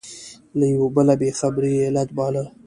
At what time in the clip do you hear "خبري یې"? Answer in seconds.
1.39-1.85